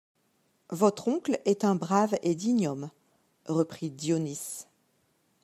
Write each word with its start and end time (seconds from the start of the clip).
Votre 0.71 1.09
oncle 1.09 1.39
est 1.45 1.63
un 1.63 1.75
brave 1.75 2.15
et 2.23 2.33
digne 2.33 2.67
homme, 2.67 2.89
reprit 3.45 3.91
Dionis. 3.91 4.65